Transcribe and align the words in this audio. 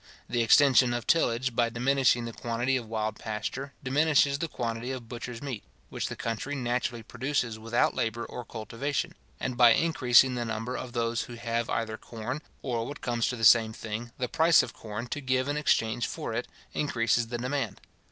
The 0.27 0.41
extension 0.41 0.95
of 0.95 1.05
tillage, 1.05 1.55
by 1.55 1.69
diminishing 1.69 2.25
the 2.25 2.33
quantity 2.33 2.75
of 2.75 2.87
wild 2.87 3.19
pasture, 3.19 3.73
diminishes 3.83 4.39
the 4.39 4.47
quantity 4.47 4.89
of 4.91 5.07
butcher's 5.07 5.43
meat, 5.43 5.63
which 5.89 6.07
the 6.07 6.15
country 6.15 6.55
naturally 6.55 7.03
produces 7.03 7.59
without 7.59 7.93
labour 7.93 8.25
or 8.25 8.43
cultivation; 8.43 9.13
and, 9.39 9.55
by 9.55 9.73
increasing 9.73 10.33
the 10.33 10.43
number 10.43 10.75
of 10.75 10.93
those 10.93 11.25
who 11.25 11.35
have 11.35 11.69
either 11.69 11.97
corn, 11.97 12.41
or, 12.63 12.87
what 12.87 13.01
comes 13.01 13.27
to 13.27 13.35
the 13.35 13.43
same 13.45 13.73
thing, 13.73 14.11
the 14.17 14.27
price 14.27 14.63
of 14.63 14.73
corn, 14.73 15.05
to 15.09 15.21
give 15.21 15.47
in 15.47 15.55
exchange 15.55 16.07
for 16.07 16.33
it, 16.33 16.47
increases 16.73 17.27
the 17.27 17.37
demand. 17.37 17.79